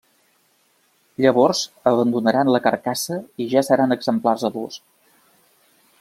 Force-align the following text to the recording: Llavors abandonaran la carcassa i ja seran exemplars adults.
Llavors 1.25 1.59
abandonaran 1.91 2.49
la 2.55 2.61
carcassa 2.67 3.17
i 3.45 3.47
ja 3.51 3.63
seran 3.67 3.97
exemplars 3.97 4.47
adults. 4.53 4.81